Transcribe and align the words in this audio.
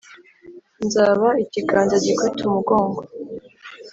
nzaba 0.85 1.27
ikiganza 1.43 1.95
gikubita 2.05 2.41
umugongo 2.45 3.01